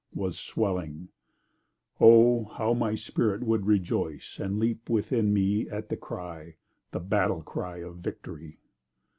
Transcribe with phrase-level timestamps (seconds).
[0.15, 1.09] —was swelling
[1.99, 2.45] (O!
[2.57, 6.55] how my spirit would rejoice, And leap within me at the cry)
[6.89, 8.57] The battle cry of Victory!